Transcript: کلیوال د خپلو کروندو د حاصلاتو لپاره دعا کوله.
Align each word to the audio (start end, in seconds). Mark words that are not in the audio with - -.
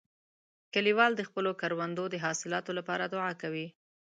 کلیوال 0.73 1.11
د 1.15 1.21
خپلو 1.29 1.51
کروندو 1.61 2.03
د 2.09 2.15
حاصلاتو 2.25 2.71
لپاره 2.79 3.03
دعا 3.13 3.31
کوله. 3.41 3.67